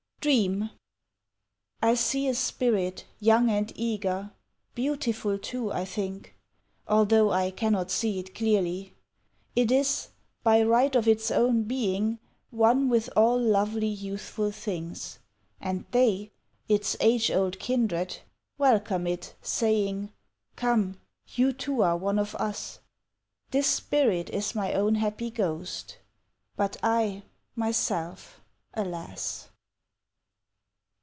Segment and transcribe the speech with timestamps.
[0.23, 0.69] Dream
[1.81, 4.31] I SEE a spirit Young and eager,
[4.75, 6.35] Beautiful, too, I think,
[6.87, 8.93] (Although I cannot see it clearly)
[9.55, 10.09] It is,
[10.43, 12.19] by right of its own being,
[12.51, 15.17] One with all lovely, youthful things;
[15.59, 16.29] And they,
[16.69, 18.19] its age old kindred,
[18.59, 20.11] Welcome it Saying,
[20.55, 20.99] "Come,
[21.29, 22.77] you too are one of us!".......
[23.49, 25.97] This spirit is my own happy ghost
[26.55, 27.23] But I,
[27.55, 28.39] myself,
[28.75, 29.47] alas!